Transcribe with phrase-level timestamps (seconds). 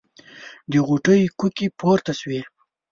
[0.71, 2.41] د غوټۍ کوکې پورته شوې.